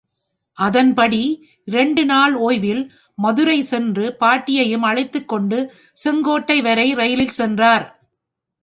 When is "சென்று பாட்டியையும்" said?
3.61-4.81